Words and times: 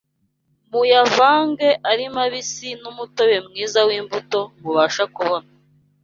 Muyavange 0.71 1.69
ari 1.91 2.05
mabisi 2.15 2.69
n’umutobe 2.81 3.37
mwiza 3.47 3.79
w’imbuto 3.87 4.39
mubasha 4.61 5.03
kubona 5.15 5.47